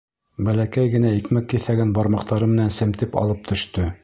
[0.47, 3.91] Бәләкәй генә икмәк киҫәген бармаҡтары менән семтеп алып төштө.